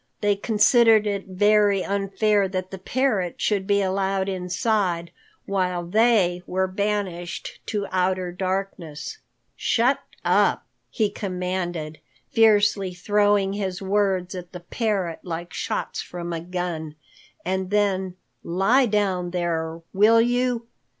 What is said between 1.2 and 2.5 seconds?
very unfair